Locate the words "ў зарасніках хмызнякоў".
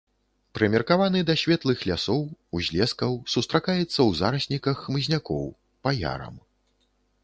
3.87-5.49